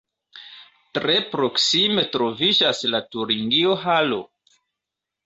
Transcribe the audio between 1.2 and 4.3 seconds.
proksime troviĝas la Turingio-halo.